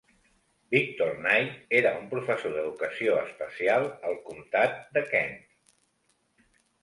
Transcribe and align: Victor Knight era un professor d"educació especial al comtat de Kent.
Victor 0.75 1.11
Knight 1.25 1.73
era 1.79 1.91
un 2.03 2.07
professor 2.13 2.55
d"educació 2.55 3.19
especial 3.25 3.85
al 4.13 4.17
comtat 4.29 4.81
de 4.99 5.05
Kent. 5.13 5.39